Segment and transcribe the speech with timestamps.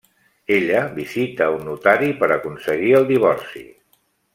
[0.55, 3.67] Ella visita a un notari per aconseguir el divorci.